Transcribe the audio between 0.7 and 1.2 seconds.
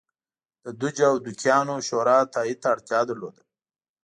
دوج او